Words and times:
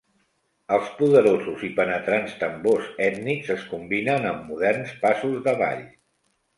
Els 0.77 0.87
poderosos 1.01 1.65
i 1.67 1.69
penetrants 1.81 2.35
tambors 2.41 2.89
ètnics 3.11 3.55
es 3.59 3.69
combinen 3.77 4.29
amb 4.35 4.53
moderns 4.53 4.99
passos 5.07 5.41
de 5.49 5.59
ball. 5.65 5.91